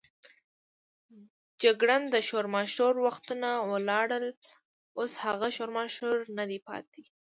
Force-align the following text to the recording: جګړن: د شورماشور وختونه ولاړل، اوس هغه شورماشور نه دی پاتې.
جګړن: 1.63 2.03
د 2.13 2.15
شورماشور 2.27 2.93
وختونه 3.05 3.49
ولاړل، 3.71 4.25
اوس 4.99 5.11
هغه 5.25 5.47
شورماشور 5.57 6.15
نه 6.37 6.43
دی 6.49 6.59
پاتې. 6.67 7.01